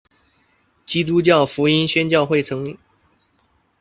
[0.83, 2.75] 基督教福音宣教会创立。